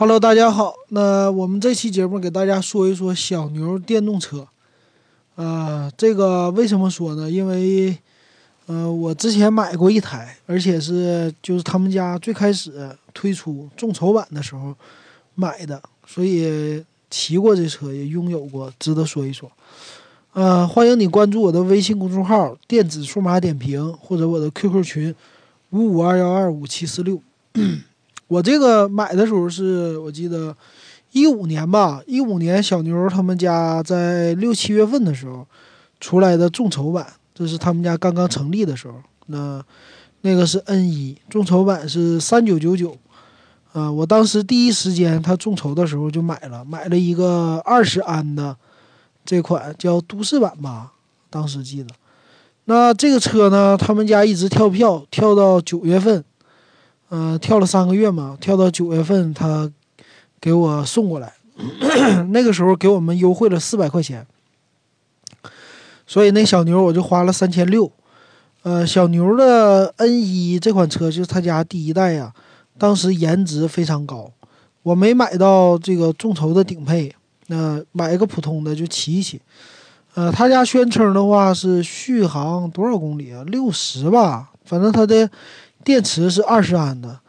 [0.00, 0.72] Hello，大家好。
[0.88, 4.48] 那我们这期节目给大家说一说小牛电动车。
[5.34, 7.30] 呃，这个为什么说呢？
[7.30, 7.94] 因为，
[8.64, 14.74] 呃，我之前买过一台，而且是就是他们家最开始推出众筹版的时候
[15.34, 19.52] 买的，所以骑过这车，也拥有过，值得说一说。
[20.32, 25.14] 呃，欢迎你关注我的微信公众号“电子数码点评”或者我的 QQ 群
[25.68, 27.20] 五五二幺二五七四六。
[28.30, 30.56] 我这个买的时候是我记得
[31.10, 35.44] 一五年吧，一五年小牛他们家在六七月份的时候
[35.98, 37.04] 出来的众筹版，
[37.34, 38.94] 这是他们家刚刚成立的时候。
[39.26, 39.60] 那
[40.20, 42.96] 那个是 N 一众筹版是三九九九，
[43.72, 48.56] 啊，我当时第一时间他众筹的时候就买了，买了一个二十安的。
[49.24, 50.92] 这款叫都市版吧，
[51.28, 51.88] 当时记得。
[52.66, 56.24] 那这个车呢，他们家一直跳票，跳到九月份，
[57.10, 59.70] 嗯，跳了三个月嘛，跳到九月份他
[60.40, 61.32] 给我送过来，
[62.30, 64.26] 那个时候给我们优惠了四百块钱，
[66.06, 67.90] 所以那小牛我就花了三千六。
[68.62, 72.32] 呃，小牛的 N 一这款车就是他家第一代呀，
[72.78, 74.30] 当时颜值非常高，
[74.82, 77.14] 我没买到这个众筹的顶配。
[77.46, 79.40] 那买一个普通的就骑一骑，
[80.14, 83.42] 呃，他家宣称的话是续航多少公里啊？
[83.48, 85.28] 六十吧，反正它的
[85.84, 87.20] 电池是二十安的。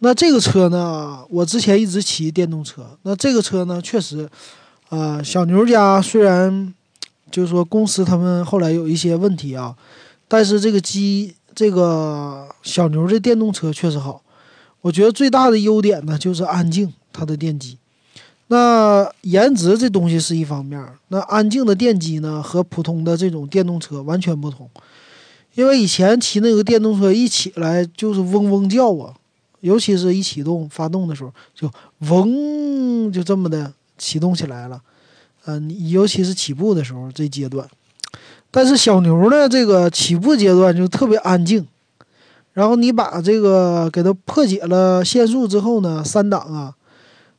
[0.00, 4.28] 那这个车呢，我之前一直骑电动车，那这个车呢，确实，
[4.90, 6.74] 呃，小牛家虽然
[7.30, 9.74] 就是说公司他们后来有一些问题啊，
[10.28, 14.22] 但是这个机这个小牛这电动车确实好。
[14.82, 17.78] 我觉得最大的优点呢就是安静，它的电机。
[18.48, 24.70] 那颜值这东西是一方面，那安静的电机呢和普通的这种电动车完全不同，
[25.56, 29.12] 因为以前骑那个电动车一起来就是嗡嗡叫啊，
[29.60, 31.68] 尤其是一启动发动的时候就
[32.08, 34.80] 嗡就这么的启动起来了，
[35.46, 37.66] 嗯，尤其是起步的时候这阶段，
[38.50, 41.66] 但是小牛呢这个起步阶段就特别安静，
[42.52, 46.74] 然后你把这个给它破解了限速之后呢，三档啊。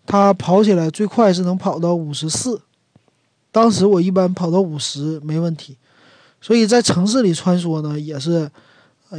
[0.09, 2.61] 它跑起来最快是能跑到五十四，
[3.51, 5.75] 当时我一般跑到五十没问题，
[6.41, 8.49] 所以在城市里穿梭呢也是，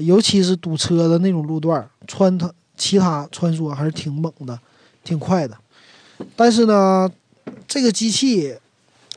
[0.03, 4.59] 尤其是堵车的那种路段，穿它其他穿梭还是挺猛的，
[5.03, 5.57] 挺快的。
[6.37, 7.11] 但是呢，
[7.67, 8.57] 这个机器，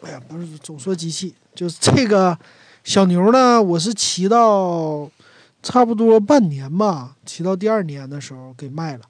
[0.02, 2.38] 哎呀，不是总说机器，就是这个
[2.84, 5.10] 小牛呢，我是骑到
[5.62, 9.04] 差不多半年吧，骑到第二年的时候给卖了。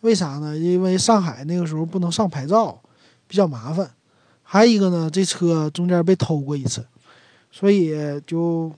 [0.00, 0.56] 为啥呢？
[0.56, 2.78] 因为上海那个时候不能上牌照，
[3.26, 3.90] 比较麻烦。
[4.42, 6.84] 还有一个呢，这车中间被偷过一次，
[7.56, 7.94] 所以
[8.26, 8.68] 就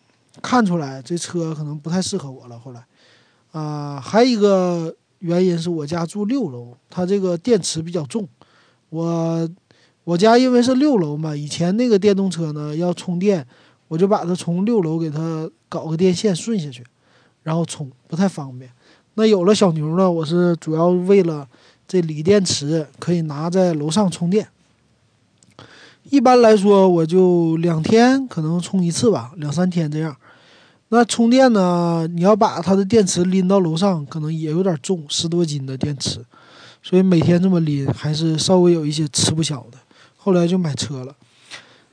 [0.42, 2.58] 看出来这车可能不太适合我了。
[2.58, 2.84] 后来，
[3.52, 8.28] 啊，还有一个原因是我家住六楼，它这个电池比较重。
[8.90, 9.48] 我
[10.04, 13.46] 我家因为是六楼嘛，以前那个电动车呢要充电，
[13.88, 16.84] 我就把它从六楼给它搞个电线顺下去，
[17.44, 18.70] 然后充，不太方便。
[19.14, 21.48] 那有了小牛呢，我是主要为了
[21.88, 24.46] 这锂电池可以拿在楼上充电。
[26.10, 30.16] 一般来说，我就两天可能充一次吧，两三天这样。
[30.88, 36.24] 那充电呢，你要把它的电池拎到楼上，可能也有点重，十多斤的电池，
[36.82, 39.78] 所以每天这么拎还是稍微有一些吃不消的。
[40.16, 41.14] 后来就买车了。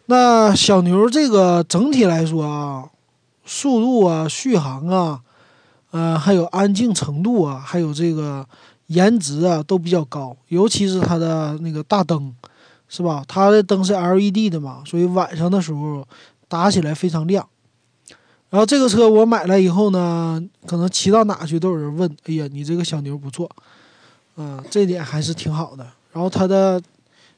[0.05, 2.85] 那小牛这个整体来说啊，
[3.45, 5.21] 速度啊，续航啊。
[5.91, 8.43] 呃，还有安静程度啊，还有这个
[8.87, 10.35] 颜值啊，都比较高。
[10.47, 12.33] 尤其是它的那个大灯，
[12.95, 13.25] 是吧？
[13.27, 16.07] 它的灯是 LED 的嘛，所以晚上的时候
[16.47, 17.43] 打起来非常亮。
[18.51, 23.49] 然后这个车我买了以后呢，可能骑到哪去都有人问：“哎呀，你这个小牛不错。”
[24.37, 25.83] 嗯，这点还是挺好的。
[26.11, 26.79] 然后它的，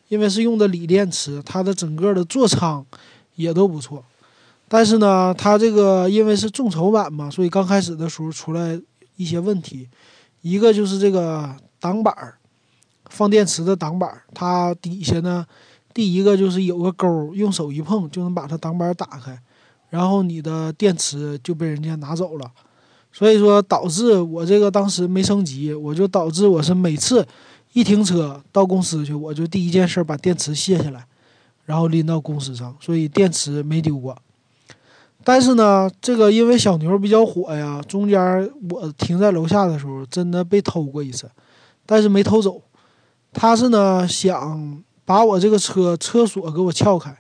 [0.09, 2.85] 因为是用的锂电池，它的整个的座舱
[3.35, 4.03] 也都不错。
[4.67, 8.77] 但是呢，它这个因为是众筹版嘛，所以刚开始的时候出来
[9.16, 9.87] 一些问题。
[10.41, 12.37] 一个就是这个挡板儿，
[13.09, 15.46] 放电池的挡板，它底下呢，
[15.93, 19.40] 第一个就是有个钩，用手一碰就能把它挡板打开，
[19.90, 22.52] 然后你的电池就被人家拿走了。
[23.13, 27.25] 所以说导致我这个当时没升级，我就导致我是每次
[27.72, 31.05] 一停车到公司去，我就第一件事把电池卸下来，
[31.63, 34.17] 然后拎到公司上，所以电池没丢过。
[35.23, 38.19] 但是呢，这个因为小牛比较火呀，中间
[38.69, 41.31] 我停在楼下的时候，真的被偷过一次，
[41.85, 42.61] 但是没偷走。
[43.37, 47.16] 他是呢想把我这个车车锁给我撬开，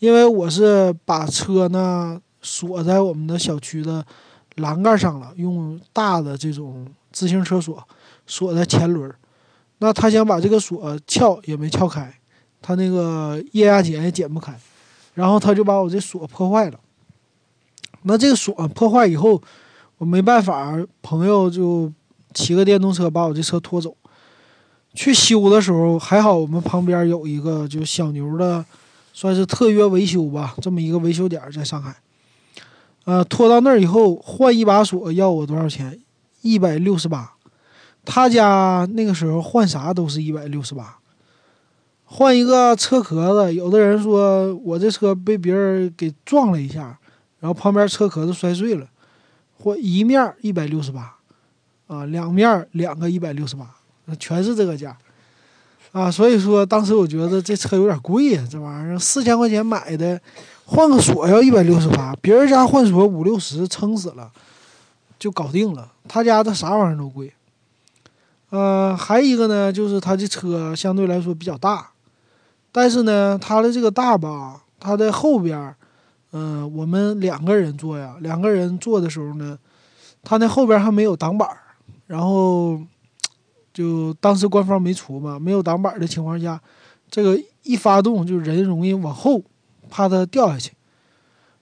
[0.00, 4.04] 因为我是把车呢锁在我们的小区的
[4.56, 7.82] 栏杆上了，用大的这种自行车锁
[8.26, 9.10] 锁在前轮。
[9.78, 12.12] 那他想把这个锁撬也没撬开，
[12.60, 14.58] 他那个液压剪也剪不开，
[15.14, 16.78] 然后他就把我这锁破坏了。
[18.02, 19.40] 那这个锁破坏以后，
[19.98, 21.92] 我没办法，朋友就
[22.34, 23.96] 骑个电动车把我这车拖走。
[24.94, 28.64] 去修的时候还好，我们旁边有一个就小牛的，
[29.12, 31.96] 算是特约维修吧，这么一个维修点在上海。
[33.04, 36.00] 呃，拖到那儿以后换一把锁要我多少钱？
[36.42, 37.32] 一百六十八。
[38.04, 40.98] 他家那个时候换啥都是一百六十八。
[42.04, 46.98] 换一个车壳子，有的人说我这车被别人给撞了一下。
[47.40, 48.88] 然后旁边车壳子摔碎了，
[49.58, 51.16] 或一面一百六十八，
[51.86, 53.76] 啊，两面两个一百六十八，
[54.18, 54.96] 全是这个价，
[55.92, 60.20] 啊，所以说当时我觉得这车有点贵呀，这玩意儿四千块钱买的，
[60.64, 64.30] 换个锁要一百六十八，别人家换锁五六十撑死了，
[65.18, 67.32] 就搞定了，他家的啥玩意儿都贵，
[68.50, 71.90] 呃，还一个呢，就是他这车相对来说比较大，
[72.72, 75.74] 但是呢，他的这个大吧，他的后边。
[76.36, 79.56] 嗯，我们两个人坐呀，两个人坐的时候呢，
[80.24, 81.48] 他那后边还没有挡板
[82.08, 82.80] 然后
[83.74, 86.58] 就当时官方没出嘛，没有挡板的情况下，
[87.10, 89.42] 这个一发动就人容易往后，
[89.90, 90.72] 怕它掉下去。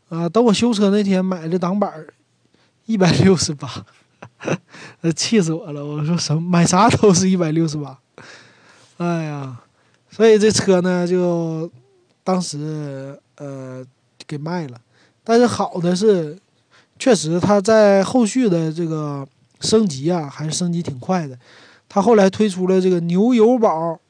[0.08, 2.06] 啊，等我修车那天买的挡板
[2.86, 3.68] 一百六十八，
[5.00, 5.84] 呃，气死我了！
[5.84, 7.98] 我说什么买啥都是一百六十八，
[8.98, 9.60] 哎呀，
[10.08, 11.68] 所以这车呢就
[12.22, 13.84] 当时呃。
[14.24, 14.80] 给卖了，
[15.24, 16.38] 但是好的是，
[16.98, 19.26] 确实它在后续的这个
[19.60, 21.36] 升级啊，还是升级挺快的。
[21.94, 24.00] 它后来推出了这个牛油宝，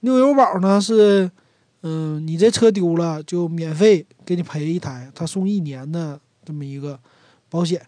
[0.00, 1.30] 牛油宝呢是，
[1.80, 7.00] 嗯，你这车丢了就免费给你赔一台，他送一年的这么一个
[7.48, 7.80] 保险。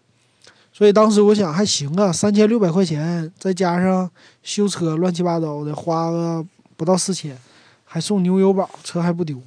[0.73, 4.09] 所以当时我想还行啊，三千六百块钱再加上
[4.41, 6.43] 修车乱七八糟的，花个
[6.75, 7.37] 不到四千，
[7.83, 9.39] 还送牛油宝，车还不丢。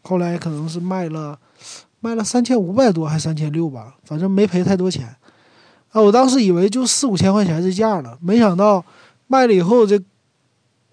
[0.00, 1.38] 后来可能是卖了。
[2.04, 5.14] 卖了三千五百多还三千六吧，反正没赔太多钱，
[5.92, 8.84] 啊，我当时以为就四五千块钱这价了，没想到
[9.32, 9.98] 卖了以后这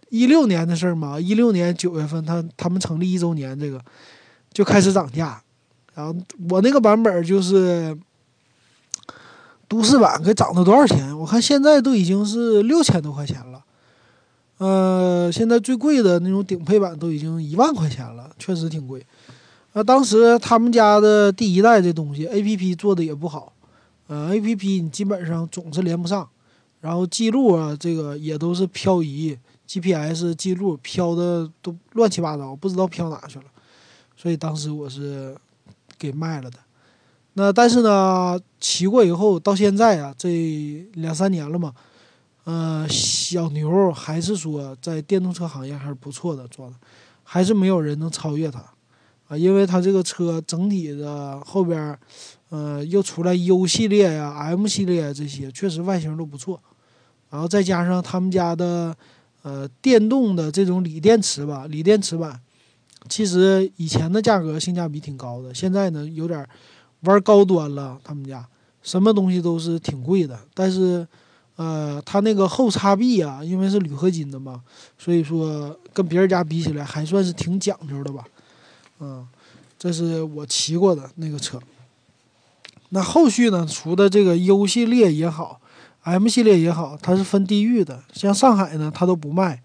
[0.08, 3.84] 一六年的事儿嘛，一六年九月份他他们成立一周年这个
[4.54, 5.44] 就开始涨价，
[5.94, 6.16] 然后
[6.50, 7.98] 我那个版本就是
[9.68, 11.18] 都市版，给涨到多少钱？
[11.20, 13.62] 我看现在都已经是六千多块钱了，
[14.60, 19.06] 呃，现在最贵的那种顶配版都已经一万块钱了，确实挺贵。
[19.74, 23.54] 那当时他们家的第一代这东西，A P P 做的也不好，
[24.08, 26.28] 呃，A P P 你基本上总是连不上，
[26.82, 29.38] 然后记录啊，这个也都是漂移
[29.68, 33.46] ，G P S 记录飘的都乱七八糟，不知道飘哪去了，
[34.16, 35.36] 所以当时我是
[35.98, 36.58] 给卖了的。
[37.34, 41.74] 那但是呢，骑过以后到现在啊，这两三年了嘛，
[42.46, 46.76] 呃，小牛还是说在电动车行业还是不错的做的，
[47.24, 48.64] 还是没有人能超越它。
[49.30, 51.98] 啊，因为它这个车整体的后边，
[52.50, 56.60] 呃，又出来 U 系列呀、M 系列这些，确实外形都不错。
[57.30, 58.94] 然后再加上他们家的，
[59.44, 62.42] 呃，电动的这种锂电池吧，锂电池版，
[63.08, 66.44] 其实以前的价格性价比挺高的，现在呢有点
[67.02, 68.00] 玩高端了。
[68.04, 68.44] 他们家
[68.82, 71.08] 什么东西都是挺贵的，但是，
[71.56, 74.64] 呃，它那个后叉臂啊，因为是铝合金的嘛，
[74.98, 78.26] 所以说跟别人家比起来还算是挺讲究的吧。
[79.00, 79.28] 嗯，
[79.78, 81.60] 这是我骑过的那个车。
[82.90, 83.66] 那后续呢？
[83.70, 85.62] 除的这个 U 系列也好
[86.04, 88.02] ，M 系列也好，它是分地域的。
[88.12, 89.62] 像上海呢，它都不卖，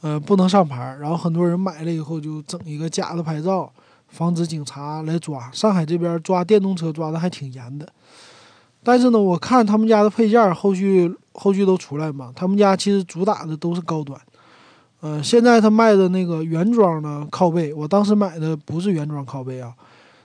[0.00, 0.96] 呃，不能上牌。
[0.98, 3.70] 然后很多人买了以后就整一个假的牌照，
[4.08, 5.50] 防止警察来抓。
[5.52, 7.86] 上海这边抓电动车抓的还挺严的。
[8.82, 14.18] 但是呢，我看他们家的配件后续后续都出来嘛，他们家其实主打的都是高端。
[15.00, 19.72] 呃，现在他卖的那个原装的靠背，我当时买的不是原装靠背啊，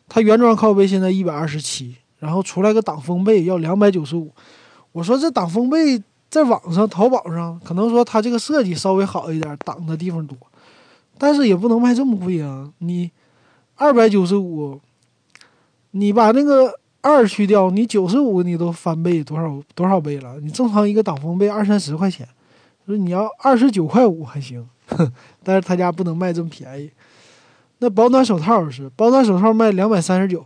[0.09, 4.31] 他原装靠背现在一百二十七，然后出来个挡风背要两百九十五。
[4.91, 10.35] 我说这挡风背在网上淘宝上可能说它这个设计稍微好一点，挡的地方多，
[11.19, 12.71] 但是也不能卖这么贵啊！
[12.79, 13.11] 你
[13.75, 14.81] 二百九十五，
[15.91, 20.39] 你把那个二去掉，你九十五你都翻倍多少多少倍了？
[20.41, 22.27] 你正常一个挡风背二三十块钱。
[22.85, 24.67] 说你要二十九块五还行，
[25.43, 26.91] 但是他家不能卖这么便宜。
[27.79, 30.45] 那保暖手套是保暖手套卖两百三十九，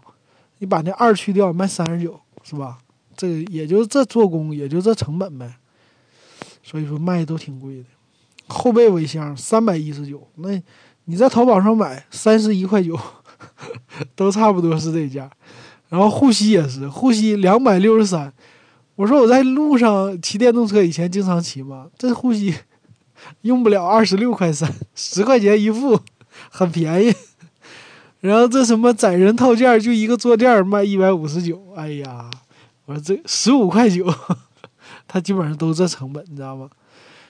[0.60, 2.78] 你把那二去掉卖三十九，是吧？
[3.16, 5.56] 这个也就这做工，也就这成本呗。
[6.64, 7.86] 所以说卖的都挺贵的。
[8.48, 10.50] 后背尾箱三百一十九，那
[11.06, 12.98] 你在淘宝上买三十一块九，
[14.16, 15.30] 都差不多是这价。
[15.90, 18.32] 然后护膝也是护膝两百六十三。
[18.98, 22.52] 我说我在路上骑电动车，以前经常骑嘛，这护膝
[23.42, 26.00] 用不了二十六块三，十块钱一副，
[26.50, 27.14] 很便宜。
[28.22, 32.28] 然后这什么载人套件就一个坐垫卖一百五十九，哎呀，
[32.86, 34.12] 我说这十五块九，
[35.08, 36.68] 他基本上都这成本，你知道吗？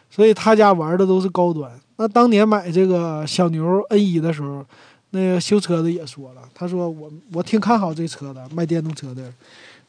[0.09, 1.69] 所以他家玩的都是高端。
[1.97, 4.65] 那当年买这个小牛 N 一的时候，
[5.09, 9.33] 那个修车的也说了，他说我我挺看好这车的，卖电动车的，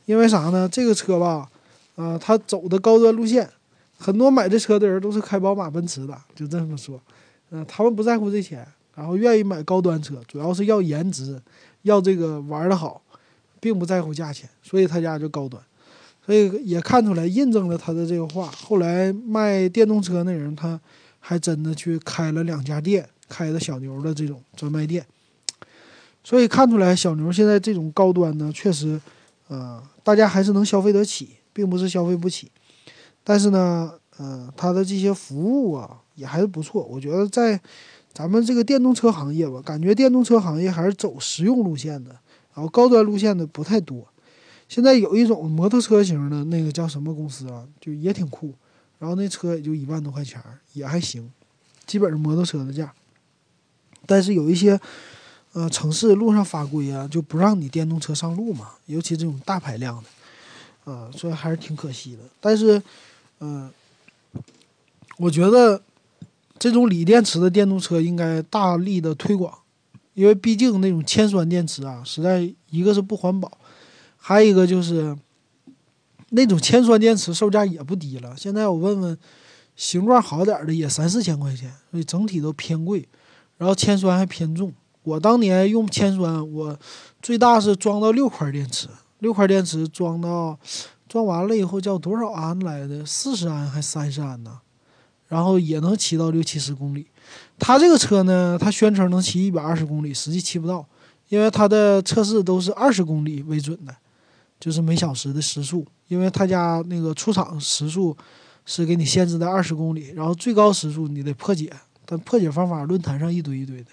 [0.07, 0.69] 因为啥呢？
[0.69, 1.49] 这个车吧，
[1.99, 3.47] 啊，他走的高端路线，
[3.99, 6.99] 很多买这车的人都是开宝马、奔驰的，就这么说，
[7.51, 8.67] 嗯，他们不在乎这钱。
[8.95, 11.41] 然后愿意买高端车，主要是要颜值，
[11.83, 13.01] 要这个玩的好，
[13.61, 15.63] 并不在乎价钱，所以他家就高端，
[16.27, 18.51] 所以也看出来印证了他的这个话。
[18.51, 20.81] 后来卖电动车那人，他
[21.21, 25.07] 还真的去开了两家店，开的小牛的这种专卖店，
[26.25, 29.01] 所以看出来小牛现在这种高端呢，确实，
[29.47, 32.53] 呃，大家还是能消费得起，并不是消费不起，
[33.25, 37.61] 但是呢，呃，它的这些服务啊也还是不错，我觉得在。
[38.11, 42.11] 咱们这个电动车行业吧，感觉电动车行业还是走实用路线的，
[42.53, 44.09] 然后高端路线的不太多。
[44.69, 48.53] 现在有一种摩托车型的那个叫什么公司啊，就也挺酷，
[48.99, 51.31] 然后那车也就一万多块钱，也还行，
[51.87, 52.93] 基本上摩托车的价。
[54.05, 54.81] 但是有一些，
[55.53, 60.09] 呃，城市路上法规啊，就不让你电动车上路嘛，尤其这种大排量的，
[60.93, 62.21] 啊，所以还是挺可惜的。
[62.41, 62.83] 但是，
[63.41, 63.71] 嗯，
[65.19, 65.83] 我觉得。
[66.61, 69.57] 这种锂电池的电动车应该大力的推广，
[70.15, 73.49] 因为毕竟那种铅酸电池啊，实在一个是不环保，
[74.17, 75.17] 还有一个就是
[76.31, 78.35] 那种铅酸电池售价也不低了。
[78.37, 79.17] 现在我问问，
[79.77, 83.09] 形状好点的也三四千块钱，所以整体都偏贵，
[83.57, 84.75] 然后铅酸还偏重。
[85.05, 86.77] 我当年用铅酸，我
[87.23, 88.89] 最大是装到六块电池，
[89.19, 90.59] 六块电池装到
[91.09, 93.05] 装完了以后叫多少安来的？
[93.07, 94.61] 四十安还三十安呢？
[95.29, 97.07] 然后也能骑到六七十公里，
[97.59, 100.87] 它这个车呢，它宣称能骑一百二十公里，实际骑不到，
[101.29, 103.95] 因为它的测试都是二十公里为准的，
[104.59, 108.17] 就是每小时的时速，因为他家那个出厂时速
[108.65, 111.71] 是给你限制在二十公里，然后最高时速你得破解，
[112.07, 113.91] 但破解方法论坛上一堆一堆的，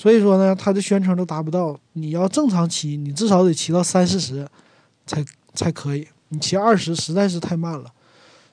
[0.00, 4.46] 所以说呢，它的宣称都达不到，你要正常骑，你至少得骑到三四十
[5.04, 5.24] 才
[5.54, 7.92] 才可以，你骑二十实在是太慢了。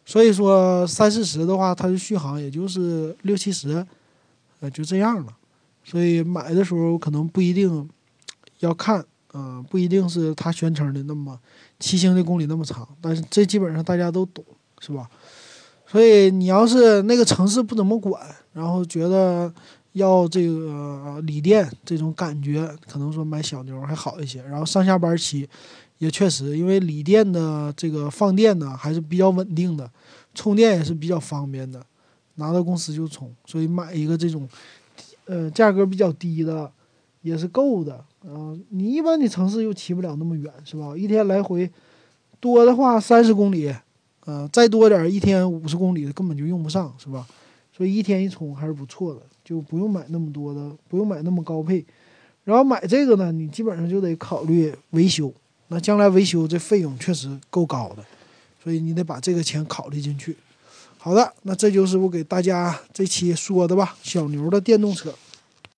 [0.04, 3.86] 所以说三四十的话，它的续航也就是六七十，
[4.60, 5.32] 呃，就这样了。
[5.84, 7.88] 所以买的时候可能不一定
[8.62, 11.40] 要看，嗯，不一定是它宣称的那么
[11.80, 12.88] 骑行的公里那么长。
[13.00, 14.44] 但是这基本上大家都懂，
[14.80, 15.08] 是吧？
[15.86, 18.20] 所以你要是那个城市不怎么管，
[18.52, 19.54] 然后觉得
[19.96, 24.42] 要这个锂电这种感觉，可能说买小牛还好一些。
[24.44, 25.50] 然后上下班骑。
[26.00, 29.90] 也确实，因为锂电的这个放电呢还是比较稳定的，
[30.34, 31.82] 充电也是比较方便的，
[32.36, 34.46] 拿到公司就充，所以买一个这种，
[35.24, 36.70] 呃，价格比较低的
[37.22, 38.04] 也是够的。
[38.26, 40.94] 嗯，你一般你城市又骑不了那么远，是吧？
[40.98, 41.72] 一天来回
[42.42, 43.74] 多的话三十公里，
[44.26, 47.26] 呃，再多点一天五十公里根本就用不上，是吧？
[47.76, 51.84] 所以一天一充还是不错的，就不用买那么多的，不用买那么高配。
[52.46, 55.34] 然后买这个呢，你基本上就得考虑维修。
[55.68, 58.06] 那将来维修这费用确实够高的，
[58.64, 60.38] 所以你得把这个钱考虑进去。
[60.98, 65.14] 好的，那这就是我给大家这期说的吧，小牛的电动车。